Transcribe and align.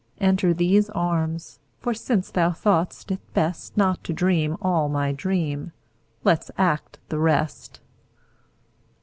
Enter 0.19 0.51
these 0.51 0.89
arms, 0.89 1.59
for 1.79 1.93
since 1.93 2.31
thou 2.31 2.49
thought'st 2.51 3.11
it 3.11 3.19
bestNot 3.35 4.01
to 4.01 4.13
dream 4.13 4.57
all 4.59 4.89
my 4.89 5.11
dream, 5.11 5.73
let's 6.23 6.49
act 6.57 6.97
the 7.09 7.19
rest. 7.19 7.81